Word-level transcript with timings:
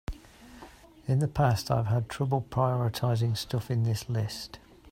In 1.07 1.19
the 1.19 1.27
past 1.27 1.69
I've 1.69 1.85
had 1.85 2.09
trouble 2.09 2.43
prioritizing 2.49 3.37
stuff 3.37 3.69
in 3.69 3.83
this 3.83 4.09
list. 4.09 4.57